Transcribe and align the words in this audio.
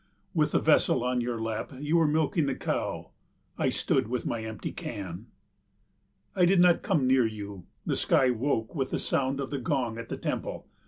With 0.33 0.53
the 0.53 0.59
vessel 0.59 1.03
on 1.03 1.21
your 1.21 1.39
lap 1.39 1.73
you 1.77 1.97
were 1.97 2.07
milking 2.07 2.47
the 2.47 2.55
cow. 2.55 3.11
I 3.59 3.69
stood 3.69 4.07
with 4.07 4.25
my 4.25 4.43
empty 4.43 4.71
can. 4.71 5.27
I 6.35 6.45
did 6.45 6.59
not 6.59 6.81
come 6.81 7.05
near 7.05 7.27
you. 7.27 7.67
The 7.85 7.95
sky 7.95 8.31
woke 8.31 8.73
with 8.73 8.89
the 8.89 8.97
sound 8.97 9.39
of 9.39 9.51
the 9.51 9.59
gong 9.59 9.99
at 9.99 10.09
the 10.09 10.17
temple. 10.17 10.67